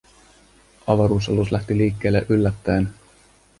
Avaruusalus 0.87 1.51
lähti 1.51 1.77
liikkeelle 1.77 2.25
yllättäen. 2.29 2.93